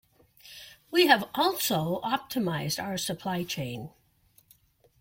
We 0.89 1.05
have 1.05 1.29
also 1.35 2.01
optimised 2.03 2.81
our 2.83 2.97
supply 2.97 3.43
chain. 3.43 3.91